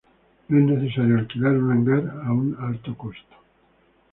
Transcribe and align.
No 0.47 0.57
es 0.57 0.65
necesario 0.65 1.19
alquilar 1.19 1.51
un 1.51 1.71
hangar 1.71 2.23
a 2.25 2.33
un 2.33 2.57
alto 2.59 2.97
costo. 2.97 3.35